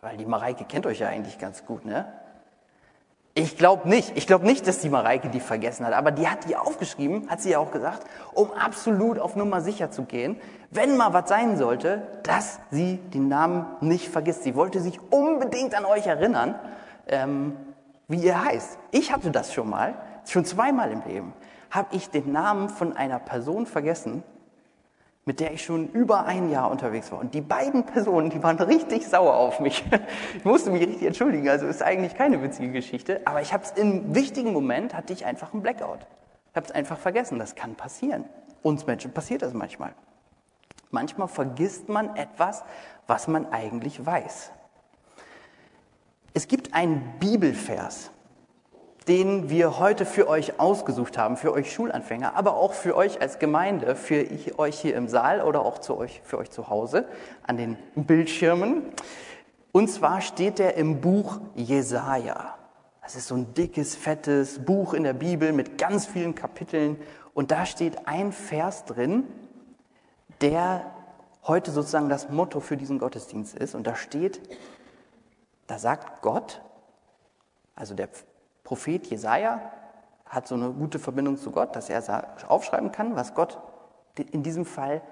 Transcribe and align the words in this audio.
Weil 0.00 0.16
die 0.16 0.26
Mareike 0.26 0.64
kennt 0.64 0.86
euch 0.86 1.00
ja 1.00 1.08
eigentlich 1.08 1.38
ganz 1.38 1.66
gut, 1.66 1.84
ne? 1.84 2.06
Ich 3.34 3.56
glaube 3.56 3.88
nicht. 3.88 4.16
Ich 4.16 4.26
glaube 4.26 4.44
nicht, 4.44 4.66
dass 4.66 4.80
die 4.80 4.88
Mareike 4.88 5.28
die 5.28 5.40
vergessen 5.40 5.86
hat. 5.86 5.92
Aber 5.92 6.10
die 6.10 6.28
hat 6.28 6.48
die 6.48 6.56
aufgeschrieben, 6.56 7.30
hat 7.30 7.40
sie 7.40 7.50
ja 7.50 7.58
auch 7.58 7.70
gesagt, 7.70 8.04
um 8.34 8.52
absolut 8.52 9.18
auf 9.18 9.36
Nummer 9.36 9.60
sicher 9.60 9.90
zu 9.90 10.02
gehen, 10.02 10.40
wenn 10.70 10.96
mal 10.96 11.12
was 11.12 11.28
sein 11.28 11.56
sollte, 11.56 12.02
dass 12.24 12.58
sie 12.70 12.96
den 12.96 13.28
Namen 13.28 13.66
nicht 13.80 14.08
vergisst. 14.08 14.42
Sie 14.42 14.56
wollte 14.56 14.80
sich 14.80 15.00
unbedingt 15.10 15.76
an 15.76 15.84
euch 15.84 16.06
erinnern, 16.06 16.56
ähm, 17.06 17.56
wie 18.08 18.18
ihr 18.18 18.44
heißt. 18.44 18.78
Ich 18.90 19.12
hatte 19.12 19.30
das 19.30 19.54
schon 19.54 19.70
mal, 19.70 19.94
schon 20.26 20.44
zweimal 20.44 20.90
im 20.90 21.02
Leben, 21.06 21.32
habe 21.70 21.94
ich 21.94 22.10
den 22.10 22.32
Namen 22.32 22.68
von 22.68 22.96
einer 22.96 23.20
Person 23.20 23.66
vergessen, 23.66 24.24
mit 25.30 25.38
der 25.38 25.52
ich 25.52 25.64
schon 25.64 25.88
über 25.90 26.26
ein 26.26 26.50
Jahr 26.50 26.72
unterwegs 26.72 27.12
war. 27.12 27.20
Und 27.20 27.34
die 27.34 27.40
beiden 27.40 27.84
Personen, 27.84 28.30
die 28.30 28.42
waren 28.42 28.58
richtig 28.58 29.06
sauer 29.06 29.34
auf 29.34 29.60
mich. 29.60 29.84
Ich 30.34 30.44
musste 30.44 30.72
mich 30.72 30.82
richtig 30.82 31.06
entschuldigen. 31.06 31.48
Also 31.48 31.68
ist 31.68 31.84
eigentlich 31.84 32.16
keine 32.16 32.42
witzige 32.42 32.72
Geschichte. 32.72 33.20
Aber 33.26 33.40
ich 33.40 33.52
habe 33.52 33.62
es 33.62 33.70
im 33.70 34.12
wichtigen 34.12 34.52
Moment 34.52 34.92
hatte 34.92 35.12
ich 35.12 35.26
einfach 35.26 35.52
einen 35.52 35.62
Blackout. 35.62 36.00
Ich 36.50 36.56
habe 36.56 36.66
es 36.66 36.72
einfach 36.72 36.98
vergessen. 36.98 37.38
Das 37.38 37.54
kann 37.54 37.76
passieren. 37.76 38.24
Uns 38.62 38.88
Menschen 38.88 39.12
passiert 39.12 39.42
das 39.42 39.54
manchmal. 39.54 39.92
Manchmal 40.90 41.28
vergisst 41.28 41.88
man 41.88 42.16
etwas, 42.16 42.64
was 43.06 43.28
man 43.28 43.46
eigentlich 43.52 44.04
weiß. 44.04 44.50
Es 46.34 46.48
gibt 46.48 46.74
einen 46.74 47.04
Bibelvers, 47.20 48.10
den 49.10 49.50
wir 49.50 49.80
heute 49.80 50.06
für 50.06 50.28
euch 50.28 50.60
ausgesucht 50.60 51.18
haben, 51.18 51.36
für 51.36 51.52
euch 51.52 51.72
Schulanfänger, 51.72 52.36
aber 52.36 52.54
auch 52.54 52.72
für 52.72 52.94
euch 52.94 53.20
als 53.20 53.40
Gemeinde, 53.40 53.96
für 53.96 54.24
euch 54.56 54.78
hier 54.78 54.94
im 54.94 55.08
Saal 55.08 55.42
oder 55.42 55.62
auch 55.62 55.78
zu 55.78 55.98
euch, 55.98 56.20
für 56.22 56.38
euch 56.38 56.52
zu 56.52 56.68
Hause 56.68 57.06
an 57.44 57.56
den 57.56 57.76
Bildschirmen. 57.96 58.84
Und 59.72 59.90
zwar 59.90 60.20
steht 60.20 60.60
der 60.60 60.76
im 60.76 61.00
Buch 61.00 61.40
Jesaja. 61.56 62.54
Das 63.02 63.16
ist 63.16 63.26
so 63.26 63.34
ein 63.34 63.52
dickes, 63.52 63.96
fettes 63.96 64.64
Buch 64.64 64.94
in 64.94 65.02
der 65.02 65.14
Bibel 65.14 65.52
mit 65.52 65.76
ganz 65.76 66.06
vielen 66.06 66.36
Kapiteln. 66.36 66.96
Und 67.34 67.50
da 67.50 67.66
steht 67.66 68.06
ein 68.06 68.30
Vers 68.30 68.84
drin, 68.84 69.24
der 70.40 70.86
heute 71.48 71.72
sozusagen 71.72 72.08
das 72.08 72.28
Motto 72.28 72.60
für 72.60 72.76
diesen 72.76 73.00
Gottesdienst 73.00 73.56
ist. 73.56 73.74
Und 73.74 73.88
da 73.88 73.96
steht, 73.96 74.40
da 75.66 75.80
sagt 75.80 76.22
Gott, 76.22 76.62
also 77.74 77.94
der 77.94 78.08
Prophet 78.70 79.04
Jesaja 79.08 79.60
hat 80.26 80.46
so 80.46 80.54
eine 80.54 80.70
gute 80.70 81.00
Verbindung 81.00 81.36
zu 81.36 81.50
Gott, 81.50 81.74
dass 81.74 81.90
er 81.90 82.36
aufschreiben 82.46 82.92
kann, 82.92 83.16
was 83.16 83.34
Gott 83.34 83.58
in 84.30 84.44
diesem 84.44 84.64
Fall 84.64 85.02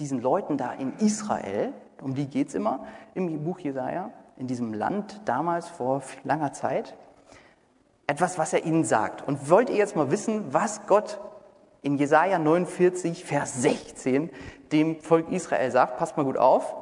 diesen 0.00 0.20
Leuten 0.20 0.56
da 0.56 0.72
in 0.72 0.94
Israel, 0.94 1.72
um 2.02 2.16
die 2.16 2.26
geht 2.26 2.48
es 2.48 2.56
immer 2.56 2.84
im 3.14 3.44
Buch 3.44 3.60
Jesaja, 3.60 4.10
in 4.36 4.48
diesem 4.48 4.74
Land 4.74 5.20
damals 5.26 5.68
vor 5.68 6.02
langer 6.24 6.52
Zeit, 6.54 6.96
etwas, 8.08 8.36
was 8.36 8.52
er 8.52 8.64
ihnen 8.64 8.82
sagt. 8.82 9.22
Und 9.22 9.48
wollt 9.48 9.70
ihr 9.70 9.76
jetzt 9.76 9.94
mal 9.94 10.10
wissen, 10.10 10.52
was 10.52 10.84
Gott 10.88 11.20
in 11.82 11.96
Jesaja 11.96 12.40
49, 12.40 13.24
Vers 13.24 13.62
16 13.62 14.28
dem 14.72 14.98
Volk 14.98 15.30
Israel 15.30 15.70
sagt? 15.70 15.98
Passt 15.98 16.16
mal 16.16 16.24
gut 16.24 16.36
auf. 16.36 16.74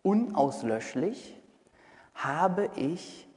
Unauslöschlich 0.00 1.38
habe 2.14 2.70
ich 2.76 3.28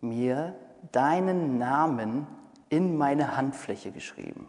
mir 0.00 0.54
deinen 0.92 1.58
Namen 1.58 2.26
in 2.68 2.96
meine 2.96 3.36
Handfläche 3.36 3.92
geschrieben. 3.92 4.48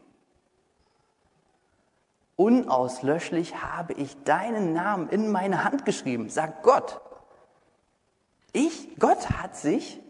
Unauslöschlich 2.36 3.62
habe 3.62 3.94
ich 3.94 4.24
deinen 4.24 4.74
Namen 4.74 5.10
in 5.10 5.32
meine 5.32 5.64
Hand 5.64 5.86
geschrieben, 5.86 6.30
sagt 6.30 6.64
Gott. 6.64 7.00
Ich, 8.54 8.98
Gott 8.98 9.30
hat 9.30 9.56
sich 9.56 10.02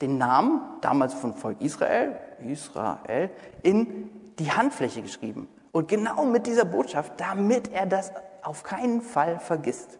den 0.00 0.18
Namen, 0.18 0.60
damals 0.80 1.14
von 1.14 1.34
Volk 1.34 1.60
Israel, 1.60 2.18
Israel, 2.40 3.30
in 3.62 4.10
die 4.38 4.50
Handfläche 4.50 5.02
geschrieben. 5.02 5.48
Und 5.72 5.88
genau 5.88 6.24
mit 6.24 6.46
dieser 6.46 6.64
Botschaft, 6.64 7.14
damit 7.18 7.72
er 7.72 7.86
das 7.86 8.12
auf 8.42 8.62
keinen 8.62 9.00
Fall 9.00 9.40
vergisst. 9.40 9.98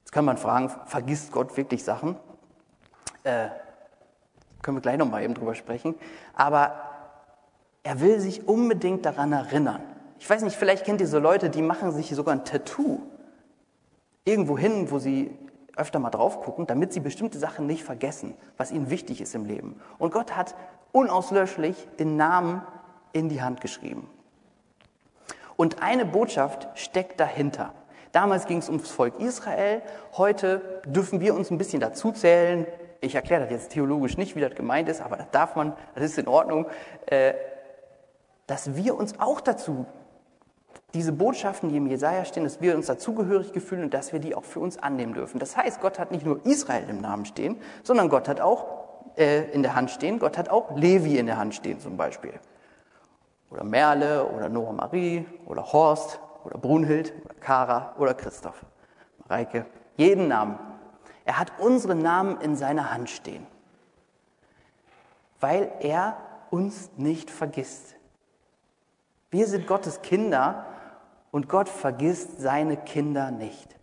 Jetzt 0.00 0.12
kann 0.12 0.24
man 0.24 0.36
fragen, 0.36 0.70
vergisst 0.86 1.32
Gott 1.32 1.56
wirklich 1.56 1.82
Sachen? 1.82 2.16
Äh, 3.22 3.48
können 4.64 4.76
wir 4.76 4.82
gleich 4.82 4.98
nochmal 4.98 5.22
eben 5.22 5.34
drüber 5.34 5.54
sprechen. 5.54 5.94
Aber 6.34 6.74
er 7.84 8.00
will 8.00 8.18
sich 8.18 8.48
unbedingt 8.48 9.06
daran 9.06 9.32
erinnern. 9.32 9.82
Ich 10.18 10.28
weiß 10.28 10.42
nicht, 10.42 10.56
vielleicht 10.56 10.84
kennt 10.84 11.00
ihr 11.00 11.06
so 11.06 11.18
Leute, 11.18 11.50
die 11.50 11.62
machen 11.62 11.92
sich 11.92 12.08
sogar 12.10 12.34
ein 12.34 12.44
Tattoo 12.44 13.00
irgendwo 14.24 14.58
hin, 14.58 14.90
wo 14.90 14.98
sie 14.98 15.36
öfter 15.76 15.98
mal 15.98 16.10
drauf 16.10 16.40
gucken, 16.40 16.66
damit 16.66 16.92
sie 16.92 17.00
bestimmte 17.00 17.38
Sachen 17.38 17.66
nicht 17.66 17.84
vergessen, 17.84 18.34
was 18.56 18.70
ihnen 18.70 18.90
wichtig 18.90 19.20
ist 19.20 19.34
im 19.34 19.44
Leben. 19.44 19.80
Und 19.98 20.12
Gott 20.12 20.36
hat 20.36 20.54
unauslöschlich 20.92 21.76
den 21.98 22.16
Namen 22.16 22.62
in 23.12 23.28
die 23.28 23.42
Hand 23.42 23.60
geschrieben. 23.60 24.08
Und 25.56 25.82
eine 25.82 26.06
Botschaft 26.06 26.68
steckt 26.74 27.20
dahinter. 27.20 27.74
Damals 28.12 28.46
ging 28.46 28.58
es 28.58 28.68
ums 28.68 28.90
Volk 28.90 29.18
Israel, 29.20 29.82
heute 30.16 30.80
dürfen 30.86 31.20
wir 31.20 31.34
uns 31.34 31.50
ein 31.50 31.58
bisschen 31.58 31.80
dazu 31.80 32.12
zählen, 32.12 32.66
ich 33.04 33.14
erkläre 33.14 33.42
das 33.42 33.50
jetzt 33.50 33.70
theologisch 33.70 34.16
nicht, 34.16 34.36
wie 34.36 34.40
das 34.40 34.54
gemeint 34.54 34.88
ist, 34.88 35.00
aber 35.00 35.16
das 35.16 35.30
darf 35.30 35.56
man, 35.56 35.74
das 35.94 36.04
ist 36.04 36.18
in 36.18 36.28
Ordnung, 36.28 36.66
äh, 37.06 37.34
dass 38.46 38.76
wir 38.76 38.96
uns 38.96 39.18
auch 39.20 39.40
dazu, 39.40 39.86
diese 40.92 41.12
Botschaften, 41.12 41.70
die 41.70 41.76
im 41.76 41.86
Jesaja 41.86 42.24
stehen, 42.24 42.44
dass 42.44 42.60
wir 42.60 42.76
uns 42.76 42.86
dazugehörig 42.86 43.52
gefühlen 43.52 43.84
und 43.84 43.94
dass 43.94 44.12
wir 44.12 44.20
die 44.20 44.34
auch 44.34 44.44
für 44.44 44.60
uns 44.60 44.78
annehmen 44.78 45.14
dürfen. 45.14 45.38
Das 45.40 45.56
heißt, 45.56 45.80
Gott 45.80 45.98
hat 45.98 46.12
nicht 46.12 46.24
nur 46.24 46.44
Israel 46.46 46.88
im 46.88 47.00
Namen 47.00 47.24
stehen, 47.24 47.56
sondern 47.82 48.08
Gott 48.08 48.28
hat 48.28 48.40
auch 48.40 48.66
äh, 49.16 49.50
in 49.50 49.62
der 49.62 49.74
Hand 49.74 49.90
stehen, 49.90 50.18
Gott 50.18 50.38
hat 50.38 50.48
auch 50.48 50.76
Levi 50.76 51.18
in 51.18 51.26
der 51.26 51.36
Hand 51.36 51.54
stehen 51.54 51.80
zum 51.80 51.96
Beispiel. 51.96 52.34
Oder 53.50 53.64
Merle 53.64 54.26
oder 54.26 54.48
Nora 54.48 54.72
Marie 54.72 55.26
oder 55.46 55.72
Horst 55.72 56.20
oder 56.44 56.58
Brunhild 56.58 57.12
oder 57.24 57.34
Kara 57.34 57.94
oder 57.98 58.14
Christoph. 58.14 58.64
Mareike, 59.26 59.66
jeden 59.96 60.28
Namen 60.28 60.58
er 61.24 61.38
hat 61.38 61.52
unsere 61.58 61.94
Namen 61.94 62.40
in 62.40 62.56
seiner 62.56 62.92
Hand 62.92 63.10
stehen, 63.10 63.46
weil 65.40 65.72
er 65.80 66.16
uns 66.50 66.90
nicht 66.96 67.30
vergisst. 67.30 67.96
Wir 69.30 69.46
sind 69.46 69.66
Gottes 69.66 70.02
Kinder 70.02 70.66
und 71.30 71.48
Gott 71.48 71.68
vergisst 71.68 72.40
seine 72.40 72.76
Kinder 72.76 73.30
nicht. 73.30 73.74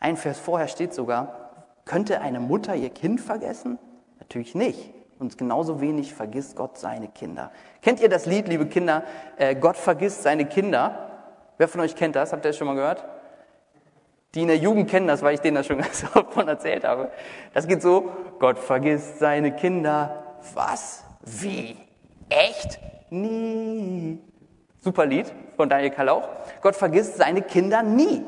Ein 0.00 0.16
Vers 0.16 0.38
vorher 0.38 0.68
steht 0.68 0.94
sogar, 0.94 1.66
könnte 1.84 2.20
eine 2.20 2.40
Mutter 2.40 2.74
ihr 2.74 2.90
Kind 2.90 3.20
vergessen? 3.20 3.78
Natürlich 4.18 4.54
nicht. 4.54 4.94
Und 5.18 5.36
genauso 5.36 5.80
wenig 5.80 6.14
vergisst 6.14 6.54
Gott 6.54 6.78
seine 6.78 7.08
Kinder. 7.08 7.50
Kennt 7.82 8.00
ihr 8.00 8.08
das 8.08 8.24
Lied, 8.26 8.46
liebe 8.46 8.66
Kinder, 8.66 9.02
äh, 9.36 9.56
Gott 9.56 9.76
vergisst 9.76 10.22
seine 10.22 10.46
Kinder? 10.46 11.10
Wer 11.56 11.66
von 11.66 11.80
euch 11.80 11.96
kennt 11.96 12.14
das? 12.14 12.32
Habt 12.32 12.44
ihr 12.44 12.50
das 12.50 12.56
schon 12.56 12.68
mal 12.68 12.74
gehört? 12.74 13.04
Die 14.34 14.42
in 14.42 14.48
der 14.48 14.58
Jugend 14.58 14.90
kennen 14.90 15.06
das, 15.06 15.22
weil 15.22 15.34
ich 15.34 15.40
denen 15.40 15.56
das 15.56 15.66
schon 15.66 15.78
ganz 15.82 16.04
oft 16.14 16.32
von 16.32 16.48
erzählt 16.48 16.84
habe. 16.84 17.10
Das 17.54 17.66
geht 17.66 17.82
so, 17.82 18.12
Gott 18.38 18.58
vergisst 18.58 19.18
seine 19.18 19.54
Kinder. 19.54 20.36
Was? 20.54 21.04
Wie? 21.22 21.76
Echt? 22.28 22.78
Nie. 23.10 24.18
Super 24.80 25.06
Lied 25.06 25.32
von 25.56 25.68
Daniel 25.68 25.90
Kalauch. 25.90 26.28
Gott 26.60 26.76
vergisst 26.76 27.16
seine 27.16 27.42
Kinder 27.42 27.82
nie. 27.82 28.22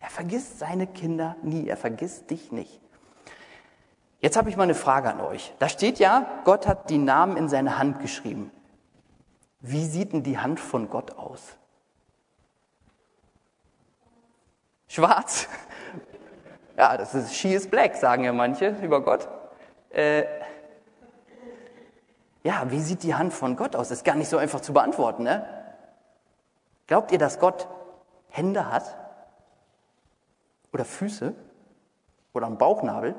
Er 0.00 0.10
vergisst 0.10 0.58
seine 0.58 0.86
Kinder 0.86 1.36
nie. 1.42 1.68
Er 1.68 1.76
vergisst 1.76 2.30
dich 2.30 2.52
nicht. 2.52 2.80
Jetzt 4.20 4.36
habe 4.36 4.50
ich 4.50 4.56
mal 4.56 4.64
eine 4.64 4.74
Frage 4.74 5.10
an 5.10 5.20
euch. 5.20 5.54
Da 5.58 5.68
steht 5.68 5.98
ja, 5.98 6.26
Gott 6.44 6.66
hat 6.66 6.90
die 6.90 6.98
Namen 6.98 7.36
in 7.36 7.48
seine 7.48 7.78
Hand 7.78 8.00
geschrieben. 8.00 8.50
Wie 9.60 9.84
sieht 9.84 10.12
denn 10.12 10.22
die 10.22 10.38
Hand 10.38 10.60
von 10.60 10.88
Gott 10.90 11.16
aus? 11.18 11.56
Schwarz. 14.90 15.48
Ja, 16.76 16.96
das 16.96 17.14
ist 17.14 17.36
She 17.36 17.54
is 17.54 17.70
black, 17.70 17.94
sagen 17.94 18.24
ja 18.24 18.32
manche 18.32 18.70
über 18.82 19.00
Gott. 19.04 19.28
Äh, 19.90 20.24
ja, 22.42 22.68
wie 22.70 22.80
sieht 22.80 23.04
die 23.04 23.14
Hand 23.14 23.32
von 23.32 23.54
Gott 23.54 23.76
aus? 23.76 23.88
Das 23.88 23.98
ist 23.98 24.04
gar 24.04 24.16
nicht 24.16 24.28
so 24.28 24.36
einfach 24.36 24.60
zu 24.60 24.72
beantworten. 24.72 25.22
Ne? 25.22 25.46
Glaubt 26.88 27.12
ihr, 27.12 27.18
dass 27.18 27.38
Gott 27.38 27.68
Hände 28.30 28.68
hat? 28.68 28.96
Oder 30.72 30.84
Füße? 30.84 31.36
Oder 32.32 32.46
einen 32.46 32.58
Bauchnabel? 32.58 33.14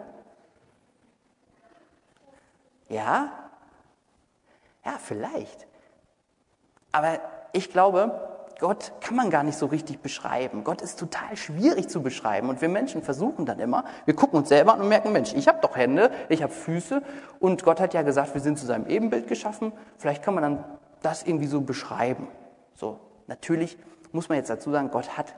Ja? 2.89 3.31
Ja, 4.83 4.97
vielleicht. 5.01 5.67
Aber 6.91 7.19
ich 7.53 7.71
glaube, 7.71 8.30
Gott 8.61 8.93
kann 9.01 9.15
man 9.15 9.31
gar 9.31 9.41
nicht 9.41 9.57
so 9.57 9.65
richtig 9.65 10.01
beschreiben. 10.01 10.63
Gott 10.63 10.83
ist 10.83 10.99
total 10.99 11.35
schwierig 11.35 11.89
zu 11.89 12.03
beschreiben. 12.03 12.47
Und 12.47 12.61
wir 12.61 12.69
Menschen 12.69 13.01
versuchen 13.01 13.47
dann 13.47 13.59
immer, 13.59 13.85
wir 14.05 14.15
gucken 14.15 14.37
uns 14.37 14.49
selber 14.49 14.75
an 14.75 14.81
und 14.81 14.87
merken, 14.87 15.11
Mensch, 15.11 15.33
ich 15.33 15.47
habe 15.47 15.57
doch 15.63 15.75
Hände, 15.75 16.11
ich 16.29 16.43
habe 16.43 16.53
Füße 16.53 17.01
und 17.39 17.63
Gott 17.63 17.79
hat 17.79 17.95
ja 17.95 18.03
gesagt, 18.03 18.35
wir 18.35 18.41
sind 18.41 18.59
zu 18.59 18.67
seinem 18.67 18.85
Ebenbild 18.85 19.27
geschaffen. 19.27 19.73
Vielleicht 19.97 20.21
kann 20.21 20.35
man 20.35 20.43
dann 20.43 20.63
das 21.01 21.23
irgendwie 21.23 21.47
so 21.47 21.61
beschreiben. 21.61 22.27
So, 22.75 22.99
natürlich 23.25 23.79
muss 24.11 24.29
man 24.29 24.37
jetzt 24.37 24.51
dazu 24.51 24.69
sagen, 24.69 24.91
Gott 24.91 25.17
hat 25.17 25.33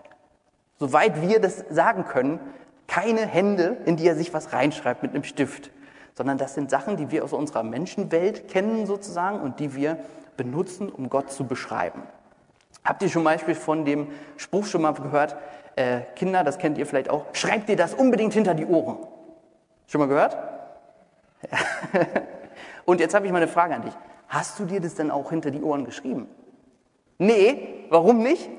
soweit 0.78 1.22
wir 1.22 1.40
das 1.40 1.64
sagen 1.70 2.04
können, 2.04 2.42
keine 2.88 3.26
Hände, 3.26 3.78
in 3.86 3.96
die 3.96 4.06
er 4.06 4.18
sich 4.18 4.34
was 4.34 4.52
reinschreibt 4.52 5.02
mit 5.02 5.14
einem 5.14 5.24
Stift, 5.24 5.72
sondern 6.14 6.38
das 6.38 6.56
sind 6.56 6.70
Sachen, 6.70 6.98
die 6.98 7.10
wir 7.10 7.24
aus 7.24 7.32
unserer 7.32 7.64
Menschenwelt 7.64 8.50
kennen 8.50 8.86
sozusagen 8.86 9.40
und 9.40 9.62
die 9.62 9.76
wir 9.76 9.98
benutzen, 10.36 10.90
um 10.90 11.10
Gott 11.10 11.32
zu 11.32 11.46
beschreiben. 11.46 12.04
Habt 12.84 13.02
ihr 13.02 13.10
zum 13.10 13.24
Beispiel 13.24 13.56
von 13.56 13.86
dem 13.86 14.08
Spruch 14.38 14.66
schon 14.66 14.82
mal 14.82 14.94
gehört, 14.94 15.38
äh, 15.76 16.02
Kinder, 16.16 16.44
das 16.44 16.58
kennt 16.58 16.78
ihr 16.78 16.86
vielleicht 16.86 17.10
auch, 17.10 17.26
schreibt 17.34 17.70
dir 17.70 17.76
das 17.76 17.94
unbedingt 17.94 18.34
hinter 18.34 18.54
die 18.54 18.66
Ohren. 18.66 18.98
Schon 19.88 20.00
mal 20.00 20.08
gehört? 20.08 20.38
Und 22.86 23.00
jetzt 23.00 23.16
habe 23.16 23.26
ich 23.26 23.32
mal 23.32 23.38
eine 23.38 23.48
Frage 23.48 23.76
an 23.76 23.84
dich. 23.84 23.94
Hast 24.28 24.60
du 24.60 24.66
dir 24.66 24.82
das 24.82 24.96
denn 24.96 25.12
auch 25.12 25.30
hinter 25.30 25.52
die 25.52 25.62
Ohren 25.62 25.86
geschrieben? 25.86 26.28
Nee, 27.18 27.86
warum 27.90 28.20
nicht? 28.22 28.50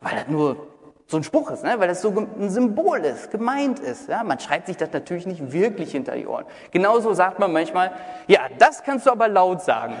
Weil 0.00 0.16
das 0.16 0.28
nur 0.28 0.68
so 1.06 1.18
ein 1.18 1.22
Spruch 1.22 1.50
ist, 1.50 1.62
ne? 1.62 1.74
weil 1.78 1.88
das 1.88 2.00
so 2.00 2.08
ein 2.10 2.48
Symbol 2.48 2.98
ist, 3.00 3.30
gemeint 3.30 3.78
ist. 3.78 4.08
Ja? 4.08 4.24
Man 4.24 4.40
schreibt 4.40 4.66
sich 4.66 4.78
das 4.78 4.90
natürlich 4.92 5.26
nicht 5.26 5.52
wirklich 5.52 5.92
hinter 5.92 6.16
die 6.16 6.26
Ohren. 6.26 6.46
Genauso 6.70 7.12
sagt 7.12 7.38
man 7.38 7.52
manchmal, 7.52 7.92
ja, 8.26 8.40
das 8.58 8.82
kannst 8.82 9.06
du 9.06 9.10
aber 9.10 9.28
laut 9.28 9.62
sagen. 9.62 9.94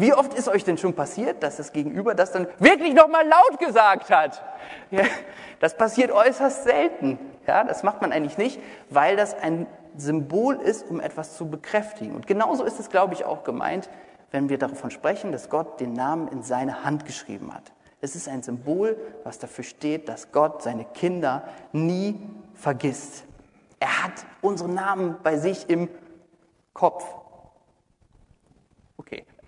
Wie 0.00 0.14
oft 0.14 0.32
ist 0.32 0.48
euch 0.48 0.64
denn 0.64 0.78
schon 0.78 0.94
passiert, 0.94 1.42
dass 1.42 1.58
das 1.58 1.72
Gegenüber 1.72 2.14
das 2.14 2.32
dann 2.32 2.46
wirklich 2.58 2.94
nochmal 2.94 3.28
laut 3.28 3.58
gesagt 3.58 4.08
hat? 4.08 4.42
Ja, 4.90 5.04
das 5.58 5.76
passiert 5.76 6.10
äußerst 6.10 6.64
selten. 6.64 7.18
Ja, 7.46 7.64
das 7.64 7.82
macht 7.82 8.00
man 8.00 8.10
eigentlich 8.10 8.38
nicht, 8.38 8.62
weil 8.88 9.16
das 9.16 9.34
ein 9.34 9.66
Symbol 9.98 10.54
ist, 10.54 10.88
um 10.88 11.00
etwas 11.00 11.36
zu 11.36 11.50
bekräftigen. 11.50 12.14
Und 12.14 12.26
genauso 12.26 12.64
ist 12.64 12.80
es, 12.80 12.88
glaube 12.88 13.12
ich, 13.12 13.26
auch 13.26 13.44
gemeint, 13.44 13.90
wenn 14.30 14.48
wir 14.48 14.56
davon 14.56 14.90
sprechen, 14.90 15.32
dass 15.32 15.50
Gott 15.50 15.80
den 15.80 15.92
Namen 15.92 16.28
in 16.28 16.42
seine 16.42 16.82
Hand 16.82 17.04
geschrieben 17.04 17.52
hat. 17.52 17.70
Es 18.00 18.16
ist 18.16 18.26
ein 18.26 18.42
Symbol, 18.42 18.96
was 19.24 19.38
dafür 19.38 19.64
steht, 19.64 20.08
dass 20.08 20.32
Gott 20.32 20.62
seine 20.62 20.86
Kinder 20.86 21.42
nie 21.72 22.18
vergisst. 22.54 23.24
Er 23.80 24.04
hat 24.04 24.12
unseren 24.40 24.72
Namen 24.72 25.16
bei 25.22 25.36
sich 25.36 25.68
im 25.68 25.90
Kopf. 26.72 27.04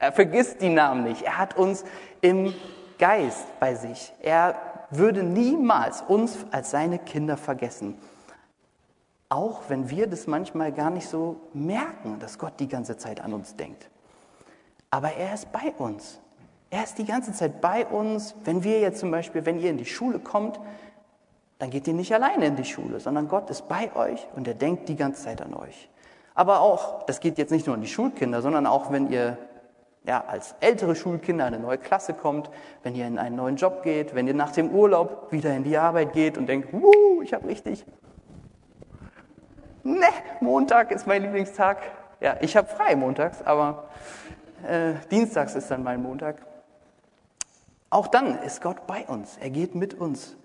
Er 0.03 0.11
vergisst 0.11 0.61
die 0.61 0.69
Namen 0.69 1.05
nicht. 1.05 1.23
Er 1.23 1.39
hat 1.39 1.57
uns 1.57 1.85
im 2.23 2.53
Geist 2.99 3.47
bei 3.61 3.77
sich. 3.77 4.13
Er 4.21 4.57
würde 4.91 5.23
niemals 5.23 6.03
uns 6.03 6.45
als 6.51 6.73
seine 6.73 6.99
Kinder 6.99 7.37
vergessen. 7.37 7.97
Auch 9.29 9.61
wenn 9.69 9.91
wir 9.91 10.09
das 10.09 10.27
manchmal 10.27 10.73
gar 10.73 10.91
nicht 10.91 11.09
so 11.09 11.37
merken, 11.55 12.19
dass 12.19 12.37
Gott 12.37 12.55
die 12.59 12.67
ganze 12.67 12.97
Zeit 12.97 13.21
an 13.21 13.33
uns 13.33 13.55
denkt. 13.55 13.89
Aber 14.91 15.13
er 15.13 15.35
ist 15.35 15.53
bei 15.53 15.73
uns. 15.79 16.19
Er 16.71 16.83
ist 16.83 16.99
die 16.99 17.07
ganze 17.07 17.33
Zeit 17.33 17.61
bei 17.61 17.87
uns. 17.87 18.35
Wenn 18.43 18.65
wir 18.65 18.81
jetzt 18.81 18.99
zum 18.99 19.13
Beispiel, 19.13 19.47
wenn 19.47 19.61
ihr 19.61 19.71
in 19.71 19.79
die 19.79 19.87
Schule 19.87 20.19
kommt, 20.19 20.59
dann 21.61 21.71
geht 21.71 21.87
ihr 21.87 21.95
nicht 21.95 22.13
alleine 22.13 22.47
in 22.47 22.57
die 22.57 22.65
Schule, 22.65 22.99
sondern 22.99 23.29
Gott 23.29 23.51
ist 23.51 23.69
bei 23.69 23.95
euch 23.95 24.27
und 24.35 24.49
er 24.49 24.55
denkt 24.55 24.89
die 24.89 24.97
ganze 24.97 25.23
Zeit 25.23 25.41
an 25.41 25.55
euch. 25.55 25.89
Aber 26.35 26.61
auch, 26.61 27.05
das 27.05 27.21
geht 27.21 27.39
jetzt 27.39 27.53
nicht 27.53 27.69
nur 27.69 27.77
an 27.77 27.83
die 27.83 27.87
Schulkinder, 27.87 28.43
sondern 28.43 28.67
auch 28.67 28.91
wenn 28.91 29.09
ihr 29.09 29.39
ja, 30.05 30.25
als 30.27 30.55
ältere 30.61 30.97
Schulkinder 30.97 31.45
eine 31.45 31.59
neue 31.59 31.79
Klasse 31.79 32.15
kommt, 32.15 32.51
wenn 32.83 32.95
ihr 32.95 33.07
in 33.07 33.19
einen 33.19 33.37
neuen 33.37 33.57
Job 33.57 33.83
geht, 33.83 34.15
wenn 34.15 34.27
ihr 34.27 34.35
nach 34.35 34.53
dem 34.53 34.71
Urlaub 34.71 35.31
wieder 35.31 35.55
in 35.55 35.63
die 35.65 35.77
Arbeit 35.77 36.13
geht 36.13 36.37
und 36.39 36.47
denkt, 36.47 36.73
Wuh, 36.73 37.23
ich 37.23 37.33
habe 37.35 37.47
richtig, 37.47 37.87
ne, 39.85 40.07
Montag 40.41 40.91
ist 40.91 41.07
mein 41.07 41.23
Lieblingstag. 41.23 41.79
Ja, 42.21 42.37
ich 42.41 42.57
habe 42.57 42.69
frei 42.69 42.95
montags, 42.95 43.43
aber 43.43 43.89
äh, 44.67 44.95
dienstags 45.11 45.55
ist 45.55 45.71
dann 45.71 45.83
mein 45.83 46.03
Montag. 46.03 46.37
Auch 47.91 48.07
dann 48.07 48.39
ist 48.43 48.63
Gott 48.63 48.87
bei 48.87 49.05
uns. 49.07 49.37
Er 49.39 49.51
geht 49.51 49.75
mit 49.75 49.95
uns. 49.95 50.37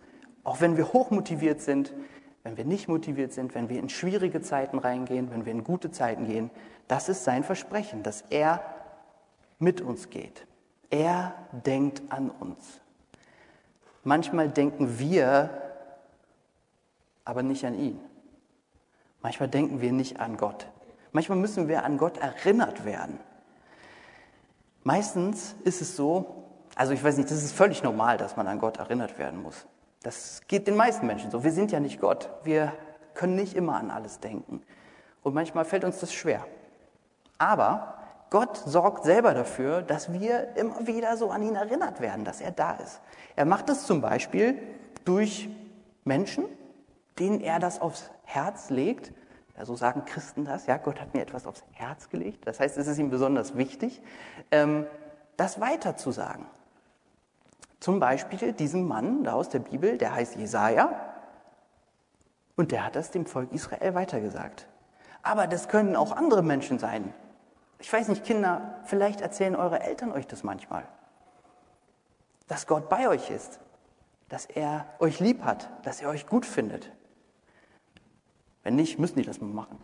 Auch 0.43 0.59
wenn 0.59 0.75
wir 0.75 0.91
hochmotiviert 0.91 1.61
sind, 1.61 1.93
wenn 2.43 2.57
wir 2.57 2.65
nicht 2.65 2.87
motiviert 2.87 3.33
sind, 3.33 3.53
wenn 3.55 3.69
wir 3.69 3.79
in 3.79 3.89
schwierige 3.89 4.41
Zeiten 4.41 4.79
reingehen, 4.79 5.29
wenn 5.31 5.45
wir 5.45 5.51
in 5.51 5.63
gute 5.63 5.91
Zeiten 5.91 6.25
gehen, 6.25 6.49
das 6.87 7.09
ist 7.09 7.23
sein 7.25 7.43
Versprechen, 7.43 8.03
dass 8.03 8.21
er 8.29 8.61
mit 9.59 9.81
uns 9.81 10.09
geht. 10.09 10.45
Er 10.89 11.33
denkt 11.51 12.01
an 12.09 12.29
uns. 12.29 12.81
Manchmal 14.03 14.49
denken 14.49 14.99
wir 14.99 15.49
aber 17.25 17.43
nicht 17.43 17.65
an 17.65 17.77
ihn. 17.77 17.99
Manchmal 19.21 19.49
denken 19.49 19.81
wir 19.81 19.91
nicht 19.91 20.19
an 20.19 20.37
Gott. 20.37 20.67
Manchmal 21.11 21.37
müssen 21.37 21.67
wir 21.67 21.83
an 21.83 21.97
Gott 21.97 22.17
erinnert 22.17 22.85
werden. 22.85 23.19
Meistens 24.83 25.55
ist 25.65 25.81
es 25.81 25.97
so, 25.97 26.45
also 26.75 26.93
ich 26.93 27.03
weiß 27.03 27.17
nicht, 27.17 27.29
das 27.29 27.43
ist 27.43 27.53
völlig 27.53 27.83
normal, 27.83 28.17
dass 28.17 28.37
man 28.37 28.47
an 28.47 28.59
Gott 28.59 28.77
erinnert 28.77 29.17
werden 29.17 29.41
muss. 29.41 29.65
Das 30.03 30.41
geht 30.47 30.67
den 30.67 30.75
meisten 30.75 31.07
Menschen 31.07 31.31
so. 31.31 31.43
Wir 31.43 31.51
sind 31.51 31.71
ja 31.71 31.79
nicht 31.79 31.99
Gott. 31.99 32.29
Wir 32.43 32.71
können 33.13 33.35
nicht 33.35 33.55
immer 33.55 33.75
an 33.75 33.91
alles 33.91 34.19
denken. 34.19 34.61
Und 35.23 35.33
manchmal 35.33 35.65
fällt 35.65 35.83
uns 35.83 35.99
das 35.99 36.13
schwer. 36.13 36.45
Aber 37.37 37.96
Gott 38.29 38.57
sorgt 38.57 39.05
selber 39.05 39.33
dafür, 39.33 39.81
dass 39.81 40.11
wir 40.11 40.55
immer 40.57 40.85
wieder 40.85 41.15
so 41.15 41.31
an 41.31 41.43
ihn 41.43 41.55
erinnert 41.55 42.01
werden, 42.01 42.25
dass 42.25 42.41
er 42.41 42.51
da 42.51 42.73
ist. 42.73 42.99
Er 43.35 43.45
macht 43.45 43.69
es 43.69 43.85
zum 43.85 44.01
Beispiel 44.01 44.57
durch 45.05 45.49
Menschen, 46.03 46.45
denen 47.19 47.39
er 47.39 47.59
das 47.59 47.79
aufs 47.79 48.09
Herz 48.25 48.69
legt. 48.69 49.13
Ja, 49.57 49.65
so 49.65 49.75
sagen 49.75 50.03
Christen 50.05 50.45
das. 50.45 50.65
Ja, 50.65 50.77
Gott 50.77 50.99
hat 50.99 51.13
mir 51.13 51.21
etwas 51.21 51.47
aufs 51.47 51.63
Herz 51.71 52.09
gelegt. 52.09 52.45
Das 52.45 52.59
heißt, 52.59 52.77
es 52.77 52.87
ist 52.87 52.97
ihm 52.97 53.09
besonders 53.09 53.55
wichtig, 53.55 54.01
ähm, 54.51 54.85
das 55.37 55.61
weiterzusagen. 55.61 56.45
Zum 57.79 57.99
Beispiel 57.99 58.53
diesen 58.53 58.87
Mann 58.87 59.23
da 59.23 59.33
aus 59.33 59.49
der 59.49 59.59
Bibel, 59.59 59.97
der 59.97 60.13
heißt 60.13 60.35
Jesaja. 60.35 60.89
Und 62.55 62.71
der 62.71 62.85
hat 62.85 62.95
das 62.95 63.11
dem 63.11 63.25
Volk 63.25 63.53
Israel 63.53 63.93
weitergesagt. 63.93 64.67
Aber 65.21 65.47
das 65.47 65.69
können 65.69 65.95
auch 65.95 66.11
andere 66.11 66.41
Menschen 66.41 66.79
sein, 66.79 67.13
ich 67.79 67.91
weiß 67.91 68.07
nicht, 68.07 68.23
Kinder, 68.23 68.79
vielleicht 68.85 69.21
erzählen 69.21 69.55
eure 69.55 69.81
Eltern 69.81 70.11
euch 70.11 70.27
das 70.27 70.43
manchmal. 70.43 70.83
Dass 72.47 72.65
Gott 72.65 72.89
bei 72.89 73.07
euch 73.07 73.29
ist, 73.29 73.59
dass 74.29 74.45
er 74.45 74.85
euch 74.99 75.19
lieb 75.19 75.43
hat, 75.43 75.69
dass 75.83 76.01
er 76.01 76.09
euch 76.09 76.27
gut 76.27 76.45
findet. 76.45 76.91
Wenn 78.63 78.75
nicht, 78.75 78.99
müssen 78.99 79.17
die 79.17 79.25
das 79.25 79.39
mal 79.39 79.47
machen. 79.47 79.77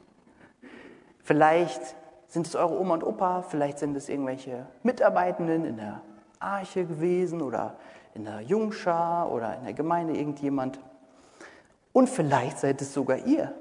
Vielleicht 1.23 1.95
sind 2.27 2.47
es 2.47 2.55
eure 2.55 2.77
Oma 2.79 2.95
und 2.95 3.03
Opa, 3.03 3.43
vielleicht 3.43 3.79
sind 3.79 3.95
es 3.95 4.09
irgendwelche 4.09 4.65
Mitarbeitenden 4.81 5.65
in 5.65 5.77
der 5.77 6.01
Arche 6.39 6.85
gewesen 6.85 7.41
oder 7.41 7.77
in 8.13 8.25
der 8.25 8.41
Jungschar 8.41 9.31
oder 9.31 9.55
in 9.55 9.63
der 9.63 9.73
Gemeinde 9.73 10.17
irgendjemand. 10.17 10.79
Und 11.93 12.09
vielleicht 12.09 12.59
seid 12.59 12.81
es 12.81 12.93
sogar 12.93 13.17
ihr. 13.19 13.53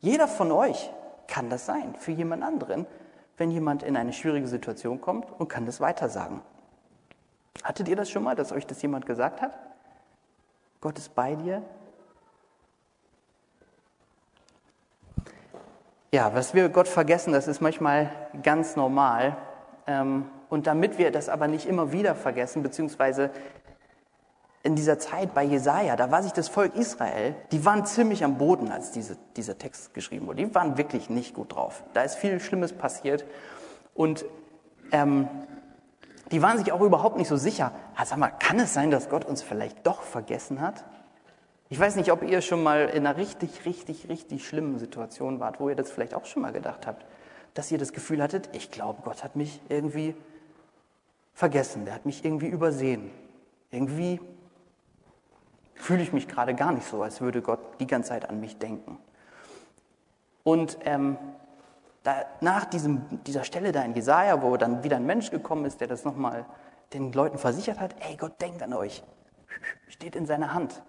Jeder 0.00 0.28
von 0.28 0.52
euch 0.52 0.90
kann 1.28 1.50
das 1.50 1.66
sein 1.66 1.94
für 1.98 2.10
jemand 2.10 2.42
anderen, 2.42 2.86
wenn 3.36 3.52
jemand 3.52 3.84
in 3.84 3.96
eine 3.96 4.12
schwierige 4.12 4.48
Situation 4.48 5.00
kommt 5.00 5.30
und 5.38 5.48
kann 5.48 5.66
das 5.66 5.80
weitersagen. 5.80 6.40
Hattet 7.62 7.88
ihr 7.88 7.96
das 7.96 8.10
schon 8.10 8.24
mal, 8.24 8.34
dass 8.34 8.50
euch 8.50 8.66
das 8.66 8.82
jemand 8.82 9.06
gesagt 9.06 9.40
hat? 9.40 9.56
Gott 10.80 10.98
ist 10.98 11.14
bei 11.14 11.36
dir. 11.36 11.62
Ja, 16.10 16.34
was 16.34 16.54
wir 16.54 16.68
Gott 16.70 16.88
vergessen, 16.88 17.32
das 17.32 17.48
ist 17.48 17.60
manchmal 17.60 18.10
ganz 18.42 18.76
normal. 18.76 19.36
Ähm, 19.86 20.30
und 20.48 20.66
damit 20.66 20.96
wir 20.96 21.10
das 21.10 21.28
aber 21.28 21.48
nicht 21.48 21.66
immer 21.66 21.92
wieder 21.92 22.14
vergessen, 22.14 22.62
beziehungsweise 22.62 23.30
in 24.62 24.74
dieser 24.74 24.98
Zeit 24.98 25.34
bei 25.34 25.44
Jesaja, 25.44 25.96
da 25.96 26.10
war 26.10 26.22
sich 26.22 26.32
das 26.32 26.48
Volk 26.48 26.74
Israel, 26.74 27.34
die 27.52 27.64
waren 27.64 27.86
ziemlich 27.86 28.24
am 28.24 28.38
Boden, 28.38 28.70
als 28.70 28.90
diese, 28.90 29.16
dieser 29.36 29.56
Text 29.56 29.94
geschrieben 29.94 30.26
wurde. 30.26 30.44
Die 30.44 30.54
waren 30.54 30.76
wirklich 30.76 31.08
nicht 31.08 31.34
gut 31.34 31.54
drauf. 31.54 31.84
Da 31.94 32.02
ist 32.02 32.16
viel 32.16 32.40
Schlimmes 32.40 32.72
passiert. 32.72 33.24
Und 33.94 34.24
ähm, 34.92 35.28
die 36.30 36.42
waren 36.42 36.58
sich 36.58 36.72
auch 36.72 36.80
überhaupt 36.80 37.16
nicht 37.16 37.28
so 37.28 37.36
sicher. 37.36 37.72
Ah, 37.96 38.04
sag 38.04 38.18
mal, 38.18 38.30
kann 38.30 38.58
es 38.58 38.74
sein, 38.74 38.90
dass 38.90 39.08
Gott 39.08 39.24
uns 39.24 39.42
vielleicht 39.42 39.86
doch 39.86 40.02
vergessen 40.02 40.60
hat? 40.60 40.84
Ich 41.70 41.78
weiß 41.78 41.96
nicht, 41.96 42.10
ob 42.10 42.22
ihr 42.22 42.40
schon 42.40 42.62
mal 42.62 42.88
in 42.88 43.06
einer 43.06 43.16
richtig, 43.16 43.64
richtig, 43.64 44.08
richtig 44.08 44.46
schlimmen 44.46 44.78
Situation 44.78 45.38
wart, 45.38 45.60
wo 45.60 45.68
ihr 45.68 45.76
das 45.76 45.90
vielleicht 45.90 46.14
auch 46.14 46.24
schon 46.24 46.42
mal 46.42 46.52
gedacht 46.52 46.86
habt, 46.86 47.04
dass 47.54 47.70
ihr 47.70 47.78
das 47.78 47.92
Gefühl 47.92 48.22
hattet, 48.22 48.48
ich 48.52 48.70
glaube, 48.70 49.02
Gott 49.02 49.22
hat 49.22 49.36
mich 49.36 49.60
irgendwie 49.68 50.14
vergessen, 51.34 51.84
der 51.84 51.94
hat 51.94 52.06
mich 52.06 52.24
irgendwie 52.24 52.48
übersehen. 52.48 53.10
Irgendwie 53.70 54.20
fühle 55.78 56.02
ich 56.02 56.12
mich 56.12 56.28
gerade 56.28 56.54
gar 56.54 56.72
nicht 56.72 56.86
so, 56.86 57.02
als 57.02 57.20
würde 57.20 57.40
Gott 57.40 57.60
die 57.80 57.86
ganze 57.86 58.10
Zeit 58.10 58.28
an 58.28 58.40
mich 58.40 58.58
denken. 58.58 58.98
Und 60.42 60.78
ähm, 60.84 61.16
da, 62.02 62.24
nach 62.40 62.64
diesem, 62.64 63.22
dieser 63.24 63.44
Stelle 63.44 63.72
da 63.72 63.82
in 63.82 63.94
Jesaja, 63.94 64.42
wo 64.42 64.56
dann 64.56 64.82
wieder 64.82 64.96
ein 64.96 65.06
Mensch 65.06 65.30
gekommen 65.30 65.64
ist, 65.64 65.80
der 65.80 65.88
das 65.88 66.04
nochmal 66.04 66.46
den 66.92 67.12
Leuten 67.12 67.38
versichert 67.38 67.80
hat, 67.80 67.94
ey, 68.00 68.16
Gott 68.16 68.40
denkt 68.40 68.62
an 68.62 68.72
euch, 68.72 69.02
steht 69.88 70.16
in 70.16 70.26
seiner 70.26 70.54
Hand, 70.54 70.82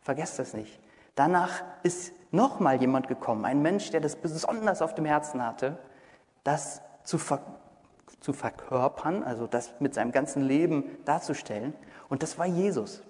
vergesst 0.00 0.38
das 0.38 0.54
nicht. 0.54 0.80
Danach 1.14 1.62
ist 1.82 2.12
nochmal 2.32 2.80
jemand 2.80 3.08
gekommen, 3.08 3.44
ein 3.44 3.62
Mensch, 3.62 3.90
der 3.90 4.00
das 4.00 4.16
besonders 4.16 4.82
auf 4.82 4.94
dem 4.94 5.04
Herzen 5.04 5.44
hatte, 5.44 5.78
das 6.42 6.82
zu 7.04 7.18
ver 7.18 7.40
zu 8.20 8.32
verkörpern, 8.32 9.22
also 9.22 9.46
das 9.46 9.74
mit 9.80 9.92
seinem 9.92 10.10
ganzen 10.10 10.42
Leben 10.42 10.84
darzustellen. 11.04 11.74
Und 12.08 12.22
das 12.22 12.38
war 12.38 12.46
Jesus. 12.46 13.02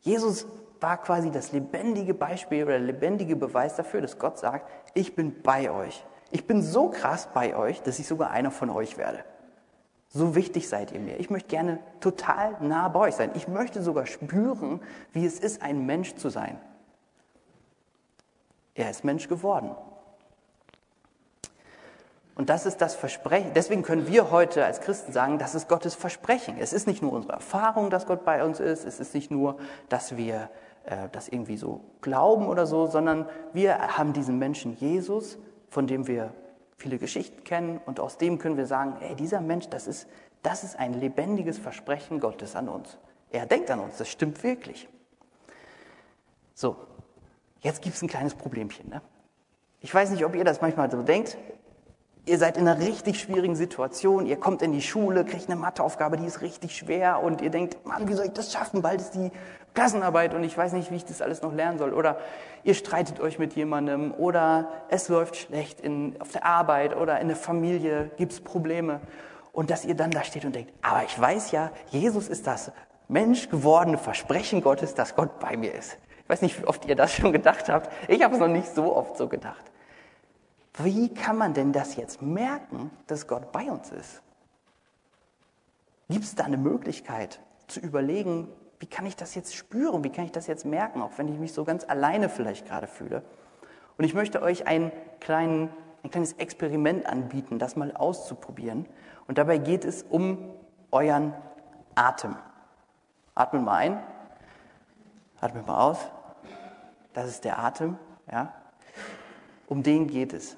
Jesus 0.00 0.46
war 0.80 0.96
quasi 0.98 1.30
das 1.30 1.52
lebendige 1.52 2.14
Beispiel 2.14 2.64
oder 2.64 2.78
lebendige 2.78 3.36
Beweis 3.36 3.76
dafür, 3.76 4.00
dass 4.00 4.18
Gott 4.18 4.38
sagt, 4.38 4.70
ich 4.94 5.14
bin 5.14 5.42
bei 5.42 5.70
euch. 5.70 6.04
Ich 6.30 6.46
bin 6.46 6.62
so 6.62 6.88
krass 6.88 7.28
bei 7.34 7.56
euch, 7.56 7.82
dass 7.82 7.98
ich 7.98 8.06
sogar 8.06 8.30
einer 8.30 8.50
von 8.50 8.70
euch 8.70 8.96
werde. 8.96 9.24
So 10.08 10.34
wichtig 10.34 10.68
seid 10.68 10.90
ihr 10.92 11.00
mir. 11.00 11.20
Ich 11.20 11.30
möchte 11.30 11.48
gerne 11.48 11.78
total 12.00 12.56
nah 12.60 12.88
bei 12.88 13.00
euch 13.00 13.14
sein. 13.14 13.30
Ich 13.34 13.46
möchte 13.46 13.82
sogar 13.82 14.06
spüren, 14.06 14.80
wie 15.12 15.24
es 15.24 15.38
ist, 15.38 15.62
ein 15.62 15.86
Mensch 15.86 16.16
zu 16.16 16.30
sein. 16.30 16.58
Er 18.74 18.90
ist 18.90 19.04
Mensch 19.04 19.28
geworden. 19.28 19.70
Und 22.40 22.48
das 22.48 22.64
ist 22.64 22.78
das 22.78 22.94
Versprechen. 22.94 23.50
Deswegen 23.54 23.82
können 23.82 24.08
wir 24.08 24.30
heute 24.30 24.64
als 24.64 24.80
Christen 24.80 25.12
sagen, 25.12 25.36
das 25.36 25.54
ist 25.54 25.68
Gottes 25.68 25.94
Versprechen. 25.94 26.56
Es 26.58 26.72
ist 26.72 26.86
nicht 26.86 27.02
nur 27.02 27.12
unsere 27.12 27.34
Erfahrung, 27.34 27.90
dass 27.90 28.06
Gott 28.06 28.24
bei 28.24 28.42
uns 28.42 28.60
ist. 28.60 28.86
Es 28.86 28.98
ist 28.98 29.12
nicht 29.12 29.30
nur, 29.30 29.58
dass 29.90 30.16
wir 30.16 30.48
äh, 30.86 31.10
das 31.12 31.28
irgendwie 31.28 31.58
so 31.58 31.84
glauben 32.00 32.48
oder 32.48 32.64
so, 32.64 32.86
sondern 32.86 33.28
wir 33.52 33.98
haben 33.98 34.14
diesen 34.14 34.38
Menschen 34.38 34.74
Jesus, 34.74 35.36
von 35.68 35.86
dem 35.86 36.06
wir 36.06 36.32
viele 36.78 36.96
Geschichten 36.96 37.44
kennen 37.44 37.78
und 37.84 38.00
aus 38.00 38.16
dem 38.16 38.38
können 38.38 38.56
wir 38.56 38.64
sagen, 38.64 38.96
ey, 39.02 39.14
dieser 39.14 39.42
Mensch, 39.42 39.68
das 39.68 39.86
ist, 39.86 40.08
das 40.42 40.64
ist 40.64 40.78
ein 40.78 40.94
lebendiges 40.94 41.58
Versprechen 41.58 42.20
Gottes 42.20 42.56
an 42.56 42.70
uns. 42.70 42.96
Er 43.28 43.44
denkt 43.44 43.70
an 43.70 43.80
uns, 43.80 43.98
das 43.98 44.08
stimmt 44.08 44.42
wirklich. 44.42 44.88
So, 46.54 46.76
jetzt 47.60 47.82
gibt 47.82 47.96
es 47.96 48.00
ein 48.00 48.08
kleines 48.08 48.34
Problemchen. 48.34 48.88
Ne? 48.88 49.02
Ich 49.82 49.94
weiß 49.94 50.08
nicht, 50.08 50.24
ob 50.24 50.34
ihr 50.34 50.44
das 50.44 50.62
manchmal 50.62 50.90
so 50.90 51.02
denkt. 51.02 51.36
Ihr 52.26 52.38
seid 52.38 52.56
in 52.56 52.68
einer 52.68 52.78
richtig 52.80 53.18
schwierigen 53.18 53.56
Situation, 53.56 54.26
ihr 54.26 54.36
kommt 54.36 54.62
in 54.62 54.72
die 54.72 54.82
Schule, 54.82 55.24
kriegt 55.24 55.48
eine 55.48 55.58
Matheaufgabe, 55.58 56.18
die 56.18 56.26
ist 56.26 56.42
richtig 56.42 56.76
schwer 56.76 57.22
und 57.22 57.40
ihr 57.40 57.50
denkt, 57.50 57.84
Mann, 57.86 58.08
wie 58.08 58.12
soll 58.12 58.26
ich 58.26 58.32
das 58.32 58.52
schaffen? 58.52 58.82
Bald 58.82 59.00
ist 59.00 59.14
die 59.14 59.32
Klassenarbeit 59.74 60.34
und 60.34 60.44
ich 60.44 60.56
weiß 60.56 60.72
nicht, 60.74 60.90
wie 60.90 60.96
ich 60.96 61.04
das 61.04 61.22
alles 61.22 61.42
noch 61.42 61.54
lernen 61.54 61.78
soll. 61.78 61.94
Oder 61.94 62.18
ihr 62.62 62.74
streitet 62.74 63.20
euch 63.20 63.38
mit 63.38 63.54
jemandem 63.54 64.12
oder 64.12 64.68
es 64.88 65.08
läuft 65.08 65.36
schlecht 65.36 65.80
in, 65.80 66.20
auf 66.20 66.30
der 66.30 66.44
Arbeit 66.44 66.94
oder 66.96 67.20
in 67.20 67.28
der 67.28 67.36
Familie, 67.36 68.10
gibt 68.16 68.32
es 68.32 68.40
Probleme. 68.40 69.00
Und 69.52 69.70
dass 69.70 69.84
ihr 69.84 69.94
dann 69.94 70.10
da 70.10 70.22
steht 70.22 70.44
und 70.44 70.54
denkt, 70.54 70.72
aber 70.82 71.04
ich 71.04 71.18
weiß 71.18 71.50
ja, 71.50 71.70
Jesus 71.90 72.28
ist 72.28 72.46
das 72.46 72.70
Mensch 73.08 73.48
gewordene 73.48 73.98
Versprechen 73.98 74.62
Gottes, 74.62 74.94
dass 74.94 75.16
Gott 75.16 75.40
bei 75.40 75.56
mir 75.56 75.74
ist. 75.74 75.98
Ich 76.22 76.28
weiß 76.28 76.42
nicht, 76.42 76.60
wie 76.60 76.66
oft 76.66 76.84
ihr 76.84 76.94
das 76.94 77.12
schon 77.12 77.32
gedacht 77.32 77.68
habt. 77.68 77.90
Ich 78.08 78.22
habe 78.22 78.34
es 78.34 78.40
noch 78.40 78.46
nicht 78.46 78.72
so 78.72 78.94
oft 78.94 79.16
so 79.16 79.26
gedacht. 79.26 79.69
Wie 80.74 81.12
kann 81.12 81.36
man 81.36 81.54
denn 81.54 81.72
das 81.72 81.96
jetzt 81.96 82.22
merken, 82.22 82.90
dass 83.06 83.26
Gott 83.26 83.52
bei 83.52 83.70
uns 83.70 83.90
ist? 83.90 84.22
Gibt 86.08 86.24
es 86.24 86.34
da 86.34 86.44
eine 86.44 86.56
Möglichkeit 86.56 87.40
zu 87.66 87.80
überlegen, 87.80 88.48
wie 88.80 88.86
kann 88.86 89.06
ich 89.06 89.14
das 89.14 89.34
jetzt 89.34 89.54
spüren? 89.54 90.02
Wie 90.04 90.10
kann 90.10 90.24
ich 90.24 90.32
das 90.32 90.46
jetzt 90.46 90.64
merken, 90.64 91.02
auch 91.02 91.12
wenn 91.16 91.28
ich 91.28 91.38
mich 91.38 91.52
so 91.52 91.64
ganz 91.64 91.84
alleine 91.84 92.28
vielleicht 92.28 92.66
gerade 92.66 92.86
fühle? 92.86 93.22
Und 93.98 94.04
ich 94.04 94.14
möchte 94.14 94.42
euch 94.42 94.66
einen 94.66 94.90
kleinen, 95.20 95.68
ein 96.02 96.10
kleines 96.10 96.32
Experiment 96.34 97.06
anbieten, 97.06 97.58
das 97.58 97.76
mal 97.76 97.94
auszuprobieren. 97.94 98.86
Und 99.28 99.38
dabei 99.38 99.58
geht 99.58 99.84
es 99.84 100.02
um 100.02 100.54
euren 100.90 101.34
Atem. 101.94 102.36
Atmen 103.34 103.64
mal 103.64 103.76
ein, 103.76 104.02
atmen 105.40 105.66
mal 105.66 105.78
aus. 105.78 105.98
Das 107.12 107.28
ist 107.28 107.44
der 107.44 107.58
Atem, 107.58 107.98
ja. 108.30 108.54
Um 109.70 109.84
den 109.84 110.08
geht 110.08 110.32
es. 110.32 110.56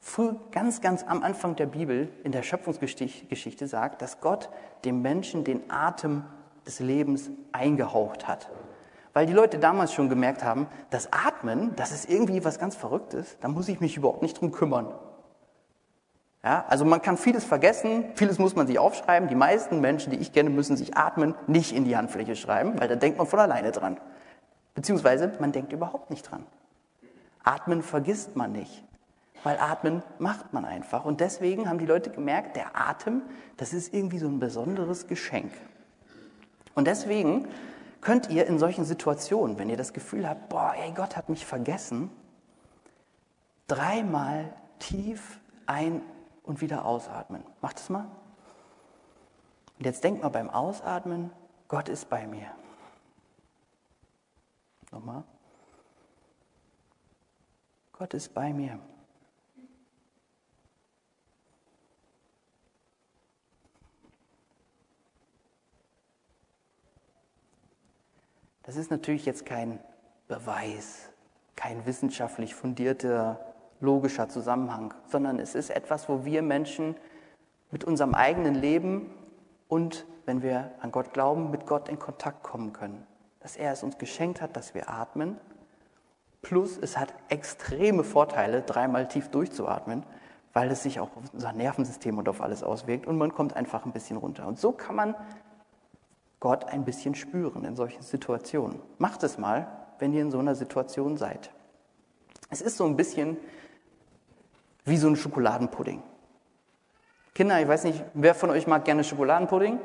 Früh, 0.00 0.32
ganz, 0.50 0.80
ganz 0.80 1.04
am 1.04 1.22
Anfang 1.22 1.56
der 1.56 1.66
Bibel, 1.66 2.08
in 2.24 2.32
der 2.32 2.42
Schöpfungsgeschichte 2.42 3.66
sagt, 3.66 4.00
dass 4.00 4.20
Gott 4.20 4.48
dem 4.86 5.02
Menschen 5.02 5.44
den 5.44 5.70
Atem 5.70 6.24
des 6.66 6.80
Lebens 6.80 7.30
eingehaucht 7.52 8.26
hat. 8.26 8.50
Weil 9.12 9.26
die 9.26 9.34
Leute 9.34 9.58
damals 9.58 9.92
schon 9.92 10.08
gemerkt 10.08 10.42
haben, 10.42 10.68
das 10.88 11.12
Atmen, 11.12 11.76
das 11.76 11.92
ist 11.92 12.08
irgendwie 12.08 12.42
was 12.46 12.58
ganz 12.58 12.76
Verrücktes, 12.76 13.36
da 13.42 13.48
muss 13.48 13.68
ich 13.68 13.78
mich 13.80 13.98
überhaupt 13.98 14.22
nicht 14.22 14.40
drum 14.40 14.52
kümmern. 14.52 14.94
Ja, 16.42 16.64
also 16.68 16.86
man 16.86 17.02
kann 17.02 17.18
vieles 17.18 17.44
vergessen, 17.44 18.06
vieles 18.14 18.38
muss 18.38 18.56
man 18.56 18.66
sich 18.66 18.78
aufschreiben. 18.78 19.28
Die 19.28 19.34
meisten 19.34 19.82
Menschen, 19.82 20.12
die 20.12 20.18
ich 20.18 20.32
kenne, 20.32 20.48
müssen 20.48 20.78
sich 20.78 20.96
Atmen 20.96 21.34
nicht 21.46 21.76
in 21.76 21.84
die 21.84 21.94
Handfläche 21.94 22.36
schreiben, 22.36 22.80
weil 22.80 22.88
da 22.88 22.96
denkt 22.96 23.18
man 23.18 23.26
von 23.26 23.38
alleine 23.38 23.70
dran. 23.70 24.00
Beziehungsweise 24.74 25.30
man 25.40 25.52
denkt 25.52 25.74
überhaupt 25.74 26.08
nicht 26.08 26.22
dran. 26.22 26.46
Atmen 27.44 27.82
vergisst 27.82 28.36
man 28.36 28.52
nicht, 28.52 28.84
weil 29.42 29.58
Atmen 29.58 30.02
macht 30.18 30.52
man 30.52 30.64
einfach. 30.64 31.04
Und 31.04 31.20
deswegen 31.20 31.68
haben 31.68 31.78
die 31.78 31.86
Leute 31.86 32.10
gemerkt, 32.10 32.56
der 32.56 32.76
Atem, 32.76 33.22
das 33.56 33.72
ist 33.72 33.92
irgendwie 33.92 34.18
so 34.18 34.28
ein 34.28 34.38
besonderes 34.38 35.06
Geschenk. 35.06 35.52
Und 36.74 36.86
deswegen 36.86 37.48
könnt 38.00 38.30
ihr 38.30 38.46
in 38.46 38.58
solchen 38.58 38.84
Situationen, 38.84 39.58
wenn 39.58 39.68
ihr 39.68 39.76
das 39.76 39.92
Gefühl 39.92 40.28
habt, 40.28 40.48
boah, 40.48 40.74
ey, 40.76 40.92
Gott 40.92 41.16
hat 41.16 41.28
mich 41.28 41.46
vergessen, 41.46 42.10
dreimal 43.68 44.52
tief 44.78 45.40
ein- 45.66 46.02
und 46.42 46.60
wieder 46.60 46.84
ausatmen. 46.84 47.42
Macht 47.60 47.78
es 47.78 47.88
mal. 47.88 48.06
Und 49.78 49.86
jetzt 49.86 50.04
denkt 50.04 50.22
mal 50.22 50.28
beim 50.28 50.50
Ausatmen, 50.50 51.30
Gott 51.68 51.88
ist 51.88 52.08
bei 52.08 52.26
mir. 52.26 52.46
Nochmal. 54.90 55.24
Gott 58.02 58.14
ist 58.14 58.34
bei 58.34 58.52
mir. 58.52 58.80
Das 68.64 68.74
ist 68.74 68.90
natürlich 68.90 69.24
jetzt 69.24 69.46
kein 69.46 69.78
Beweis, 70.26 71.10
kein 71.54 71.86
wissenschaftlich 71.86 72.56
fundierter, 72.56 73.38
logischer 73.78 74.28
Zusammenhang, 74.28 74.92
sondern 75.06 75.38
es 75.38 75.54
ist 75.54 75.70
etwas, 75.70 76.08
wo 76.08 76.24
wir 76.24 76.42
Menschen 76.42 76.96
mit 77.70 77.84
unserem 77.84 78.16
eigenen 78.16 78.56
Leben 78.56 79.14
und, 79.68 80.06
wenn 80.26 80.42
wir 80.42 80.72
an 80.80 80.90
Gott 80.90 81.12
glauben, 81.12 81.52
mit 81.52 81.66
Gott 81.66 81.88
in 81.88 82.00
Kontakt 82.00 82.42
kommen 82.42 82.72
können. 82.72 83.06
Dass 83.38 83.56
er 83.56 83.70
es 83.70 83.84
uns 83.84 83.96
geschenkt 83.96 84.40
hat, 84.40 84.56
dass 84.56 84.74
wir 84.74 84.90
atmen. 84.90 85.38
Plus, 86.42 86.76
es 86.76 86.98
hat 86.98 87.14
extreme 87.28 88.04
Vorteile, 88.04 88.62
dreimal 88.62 89.08
tief 89.08 89.28
durchzuatmen, 89.28 90.04
weil 90.52 90.70
es 90.70 90.82
sich 90.82 91.00
auch 91.00 91.16
auf 91.16 91.32
unser 91.32 91.52
Nervensystem 91.52 92.18
und 92.18 92.28
auf 92.28 92.42
alles 92.42 92.62
auswirkt 92.62 93.06
und 93.06 93.16
man 93.16 93.32
kommt 93.32 93.56
einfach 93.56 93.86
ein 93.86 93.92
bisschen 93.92 94.16
runter. 94.16 94.46
Und 94.46 94.58
so 94.58 94.72
kann 94.72 94.96
man 94.96 95.14
Gott 96.40 96.64
ein 96.64 96.84
bisschen 96.84 97.14
spüren 97.14 97.64
in 97.64 97.76
solchen 97.76 98.02
Situationen. 98.02 98.80
Macht 98.98 99.22
es 99.22 99.38
mal, 99.38 99.68
wenn 100.00 100.12
ihr 100.12 100.22
in 100.22 100.32
so 100.32 100.40
einer 100.40 100.56
Situation 100.56 101.16
seid. 101.16 101.50
Es 102.50 102.60
ist 102.60 102.76
so 102.76 102.84
ein 102.84 102.96
bisschen 102.96 103.36
wie 104.84 104.96
so 104.96 105.06
ein 105.06 105.16
Schokoladenpudding. 105.16 106.02
Kinder, 107.34 107.60
ich 107.60 107.68
weiß 107.68 107.84
nicht, 107.84 108.04
wer 108.12 108.34
von 108.34 108.50
euch 108.50 108.66
mag 108.66 108.84
gerne 108.84 109.04
Schokoladenpudding? 109.04 109.80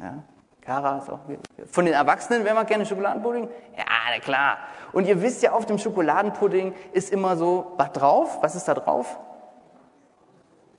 Ja, 0.00 0.22
Kara 0.62 0.98
ist 0.98 1.10
auch. 1.10 1.20
Von 1.66 1.84
den 1.84 1.94
Erwachsenen, 1.94 2.44
wer 2.44 2.54
mag 2.54 2.68
gerne 2.68 2.86
Schokoladenpudding? 2.86 3.48
Na 4.10 4.18
klar. 4.18 4.58
Und 4.92 5.06
ihr 5.06 5.22
wisst 5.22 5.42
ja, 5.42 5.52
auf 5.52 5.66
dem 5.66 5.78
Schokoladenpudding 5.78 6.74
ist 6.92 7.10
immer 7.10 7.36
so, 7.36 7.72
was 7.76 7.92
drauf? 7.92 8.38
Was 8.42 8.54
ist 8.54 8.68
da 8.68 8.74
drauf? 8.74 9.18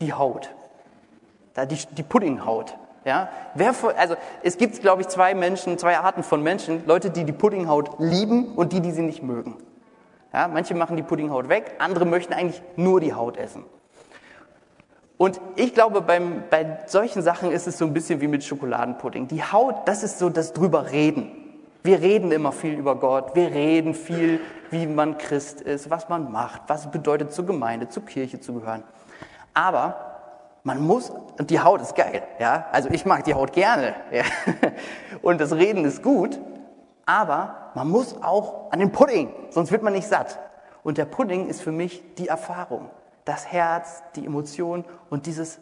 Die 0.02 0.14
Haut. 0.14 0.50
Die, 1.58 1.78
die 1.92 2.04
Puddinghaut. 2.04 2.78
Ja? 3.06 3.30
Wer, 3.56 3.74
also 3.98 4.16
es 4.42 4.58
gibt, 4.58 4.80
glaube 4.82 5.02
ich, 5.02 5.08
zwei 5.08 5.34
Menschen, 5.34 5.78
zwei 5.78 5.98
Arten 5.98 6.24
von 6.24 6.42
Menschen. 6.42 6.86
Leute, 6.86 7.10
die 7.10 7.24
die 7.24 7.34
Puddinghaut 7.34 8.00
lieben 8.00 8.54
und 8.56 8.74
die, 8.74 8.82
die 8.82 8.92
sie 8.92 9.02
nicht 9.02 9.24
mögen. 9.24 9.58
Ja? 10.34 10.48
Manche 10.48 10.76
machen 10.76 10.98
die 10.98 11.04
Puddinghaut 11.04 11.50
weg, 11.50 11.76
andere 11.80 12.06
möchten 12.06 12.34
eigentlich 12.34 12.62
nur 12.76 13.00
die 13.00 13.14
Haut 13.14 13.38
essen. 13.38 13.66
Und 15.18 15.40
ich 15.56 15.74
glaube, 15.74 16.02
beim, 16.02 16.44
bei 16.50 16.80
solchen 16.88 17.22
Sachen 17.22 17.52
ist 17.52 17.68
es 17.68 17.78
so 17.78 17.86
ein 17.86 17.94
bisschen 17.94 18.20
wie 18.20 18.28
mit 18.28 18.44
Schokoladenpudding. 18.44 19.28
Die 19.28 19.44
Haut, 19.44 19.88
das 19.88 20.04
ist 20.04 20.20
so 20.20 20.30
das 20.30 20.54
drüber 20.54 20.92
reden. 20.92 21.43
Wir 21.84 22.02
reden 22.02 22.32
immer 22.32 22.54
viel 22.54 22.76
über 22.76 22.96
Gott. 22.96 23.36
Wir 23.36 23.52
reden 23.52 23.94
viel, 23.94 24.40
wie 24.72 24.88
man 24.88 25.18
Christ 25.18 25.60
ist, 25.60 25.90
was 25.90 26.08
man 26.08 26.32
macht, 26.32 26.62
was 26.68 26.86
es 26.86 26.92
bedeutet, 26.92 27.34
zur 27.34 27.46
Gemeinde, 27.46 27.90
zur 27.90 28.06
Kirche 28.06 28.40
zu 28.40 28.54
gehören. 28.54 28.84
Aber 29.54 30.14
man 30.64 30.82
muss, 30.82 31.10
und 31.10 31.50
die 31.50 31.60
Haut 31.60 31.82
ist 31.82 31.94
geil, 31.94 32.24
ja, 32.40 32.68
also 32.72 32.90
ich 32.90 33.06
mag 33.06 33.26
die 33.26 33.34
Haut 33.34 33.52
gerne, 33.52 33.96
ja? 34.12 34.24
und 35.22 35.42
das 35.42 35.52
Reden 35.52 35.84
ist 35.84 36.02
gut, 36.02 36.40
aber 37.06 37.72
man 37.76 37.90
muss 37.90 38.16
auch 38.24 38.72
an 38.72 38.80
den 38.80 38.94
Pudding, 38.94 39.34
sonst 39.50 39.74
wird 39.74 39.84
man 39.84 39.92
nicht 39.92 40.08
satt. 40.08 40.40
Und 40.84 40.98
der 40.98 41.06
Pudding 41.06 41.50
ist 41.50 41.62
für 41.62 41.74
mich 41.74 42.02
die 42.16 42.30
Erfahrung, 42.30 42.90
das 43.26 43.52
Herz, 43.52 44.04
die 44.16 44.26
Emotion 44.26 44.86
und 45.10 45.26
dieses, 45.26 45.60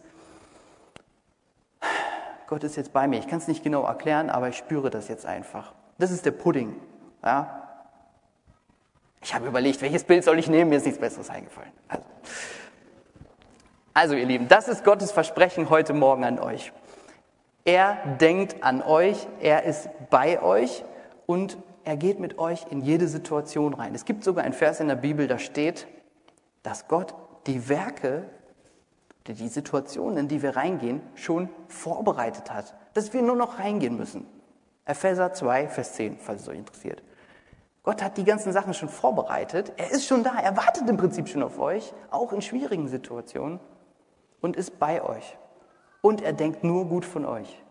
Gott 2.45 2.63
ist 2.63 2.75
jetzt 2.75 2.93
bei 2.93 3.07
mir. 3.07 3.17
Ich 3.17 3.27
kann 3.27 3.39
es 3.39 3.47
nicht 3.47 3.63
genau 3.63 3.85
erklären, 3.85 4.29
aber 4.29 4.49
ich 4.49 4.57
spüre 4.57 4.91
das 4.91 5.07
jetzt 5.07 5.25
einfach. 5.25 5.73
Das 6.01 6.09
ist 6.09 6.25
der 6.25 6.31
Pudding. 6.31 6.75
Ja? 7.23 7.67
Ich 9.21 9.35
habe 9.35 9.45
überlegt, 9.47 9.83
welches 9.83 10.03
Bild 10.03 10.23
soll 10.23 10.39
ich 10.39 10.49
nehmen, 10.49 10.71
mir 10.71 10.77
ist 10.77 10.85
nichts 10.85 10.99
Besseres 10.99 11.29
eingefallen. 11.29 11.71
Also. 11.87 12.05
Also 13.93 14.15
ihr 14.15 14.25
Lieben, 14.25 14.47
das 14.47 14.67
ist 14.67 14.83
Gottes 14.83 15.11
Versprechen 15.11 15.69
heute 15.69 15.93
Morgen 15.93 16.23
an 16.23 16.39
euch. 16.39 16.73
Er 17.65 17.97
denkt 18.19 18.63
an 18.63 18.81
euch, 18.81 19.27
er 19.41 19.65
ist 19.65 19.89
bei 20.09 20.41
euch 20.41 20.83
und 21.27 21.59
er 21.83 21.97
geht 21.97 22.19
mit 22.19 22.39
euch 22.39 22.65
in 22.71 22.81
jede 22.81 23.07
Situation 23.07 23.75
rein. 23.75 23.93
Es 23.93 24.03
gibt 24.03 24.23
sogar 24.23 24.43
ein 24.43 24.53
Vers 24.53 24.79
in 24.79 24.87
der 24.87 24.95
Bibel, 24.95 25.27
da 25.27 25.37
steht, 25.37 25.85
dass 26.63 26.87
Gott 26.87 27.13
die 27.45 27.69
Werke, 27.69 28.27
die 29.27 29.47
Situationen, 29.47 30.17
in 30.17 30.27
die 30.27 30.41
wir 30.41 30.55
reingehen, 30.55 31.03
schon 31.13 31.47
vorbereitet 31.67 32.51
hat. 32.51 32.73
Dass 32.95 33.13
wir 33.13 33.21
nur 33.21 33.35
noch 33.35 33.59
reingehen 33.59 33.97
müssen. 33.97 34.40
Epheser 34.85 35.33
2, 35.33 35.67
Vers 35.67 35.93
10, 35.93 36.17
falls 36.17 36.41
es 36.43 36.49
euch 36.49 36.57
interessiert. 36.57 37.01
Gott 37.83 38.03
hat 38.03 38.17
die 38.17 38.23
ganzen 38.23 38.53
Sachen 38.53 38.73
schon 38.73 38.89
vorbereitet. 38.89 39.73
Er 39.77 39.91
ist 39.91 40.05
schon 40.05 40.23
da. 40.23 40.37
Er 40.37 40.55
wartet 40.55 40.87
im 40.87 40.97
Prinzip 40.97 41.27
schon 41.27 41.41
auf 41.41 41.59
euch, 41.59 41.93
auch 42.11 42.31
in 42.31 42.41
schwierigen 42.41 42.87
Situationen 42.87 43.59
und 44.39 44.55
ist 44.55 44.77
bei 44.77 45.01
euch. 45.01 45.37
Und 46.01 46.21
er 46.21 46.33
denkt 46.33 46.63
nur 46.63 46.85
gut 46.85 47.05
von 47.05 47.25
euch. 47.25 47.61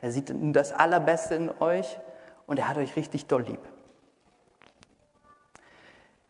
Er 0.00 0.10
sieht 0.10 0.32
das 0.54 0.72
Allerbeste 0.72 1.36
in 1.36 1.50
euch 1.60 1.98
und 2.46 2.58
er 2.58 2.68
hat 2.68 2.76
euch 2.76 2.96
richtig 2.96 3.26
doll 3.26 3.42
lieb. 3.42 3.60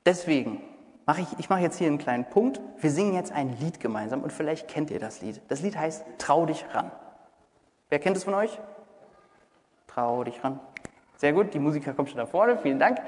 Deswegen 0.04 0.62
mache 1.06 1.22
ich, 1.22 1.38
ich 1.38 1.48
mache 1.48 1.60
jetzt 1.60 1.78
hier 1.78 1.86
einen 1.86 1.98
kleinen 1.98 2.28
Punkt. 2.28 2.60
Wir 2.78 2.90
singen 2.90 3.14
jetzt 3.14 3.32
ein 3.32 3.56
Lied 3.58 3.80
gemeinsam 3.80 4.22
und 4.22 4.32
vielleicht 4.32 4.68
kennt 4.68 4.90
ihr 4.90 4.98
das 4.98 5.22
Lied. 5.22 5.40
Das 5.48 5.62
Lied 5.62 5.76
heißt 5.76 6.04
Trau 6.18 6.44
dich 6.44 6.64
ran. 6.74 6.90
Wer 7.88 7.98
kennt 7.98 8.16
es 8.16 8.24
von 8.24 8.34
euch? 8.34 8.58
Trau 9.94 10.24
dich 10.24 10.42
ran. 10.42 10.58
Sehr 11.16 11.32
gut, 11.32 11.54
die 11.54 11.58
Musiker 11.58 11.92
kommen 11.92 12.08
schon 12.08 12.18
da 12.18 12.26
vorne, 12.26 12.56
vielen 12.58 12.78
Dank. 12.78 12.98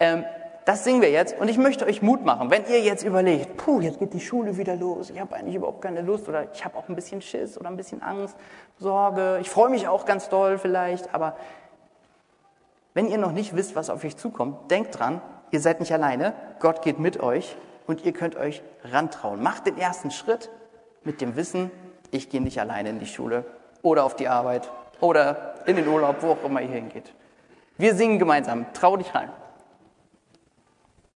Ähm, 0.00 0.24
das 0.64 0.84
singen 0.84 1.02
wir 1.02 1.10
jetzt 1.10 1.38
und 1.40 1.48
ich 1.48 1.58
möchte 1.58 1.86
euch 1.86 2.02
Mut 2.02 2.24
machen, 2.24 2.50
wenn 2.50 2.64
ihr 2.66 2.80
jetzt 2.80 3.04
überlegt, 3.04 3.56
puh, 3.56 3.80
jetzt 3.80 3.98
geht 3.98 4.12
die 4.12 4.20
Schule 4.20 4.56
wieder 4.56 4.76
los, 4.76 5.10
ich 5.10 5.18
habe 5.18 5.34
eigentlich 5.34 5.56
überhaupt 5.56 5.82
keine 5.82 6.02
Lust 6.02 6.28
oder 6.28 6.46
ich 6.52 6.64
habe 6.64 6.78
auch 6.78 6.88
ein 6.88 6.94
bisschen 6.94 7.20
Schiss 7.20 7.58
oder 7.58 7.68
ein 7.68 7.76
bisschen 7.76 8.02
Angst, 8.02 8.36
Sorge, 8.78 9.38
ich 9.40 9.50
freue 9.50 9.70
mich 9.70 9.88
auch 9.88 10.04
ganz 10.04 10.28
doll 10.28 10.58
vielleicht, 10.58 11.14
aber 11.14 11.36
wenn 12.94 13.08
ihr 13.08 13.18
noch 13.18 13.32
nicht 13.32 13.56
wisst, 13.56 13.74
was 13.74 13.90
auf 13.90 14.04
euch 14.04 14.16
zukommt, 14.16 14.70
denkt 14.70 14.98
dran, 14.98 15.20
ihr 15.50 15.60
seid 15.60 15.80
nicht 15.80 15.92
alleine, 15.92 16.34
Gott 16.60 16.82
geht 16.82 16.98
mit 16.98 17.20
euch 17.20 17.56
und 17.86 18.04
ihr 18.04 18.12
könnt 18.12 18.36
euch 18.36 18.62
rantrauen. 18.84 19.42
Macht 19.42 19.66
den 19.66 19.78
ersten 19.78 20.10
Schritt 20.10 20.50
mit 21.02 21.20
dem 21.20 21.34
Wissen, 21.34 21.70
ich 22.10 22.30
gehe 22.30 22.40
nicht 22.40 22.60
alleine 22.60 22.90
in 22.90 22.98
die 23.00 23.06
Schule 23.06 23.44
oder 23.82 24.04
auf 24.04 24.14
die 24.14 24.28
Arbeit 24.28 24.70
oder 25.00 25.51
in 25.66 25.76
den 25.76 25.88
Urlaub, 25.88 26.16
wo 26.20 26.32
auch 26.32 26.44
immer 26.44 26.60
ihr 26.60 26.68
hingeht. 26.68 27.12
Wir 27.78 27.94
singen 27.94 28.18
gemeinsam, 28.18 28.66
trau 28.74 28.96
dich 28.96 29.14
rein. 29.14 29.30